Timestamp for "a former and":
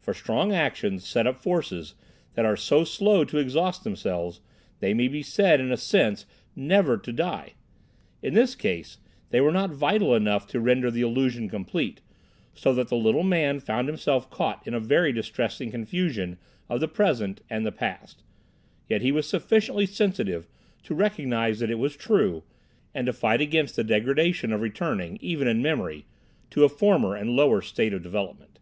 26.64-27.30